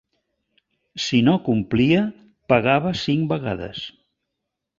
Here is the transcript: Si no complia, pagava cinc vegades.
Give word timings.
Si 1.03 1.19
no 1.27 1.35
complia, 1.49 2.01
pagava 2.55 2.95
cinc 3.03 3.31
vegades. 3.37 3.85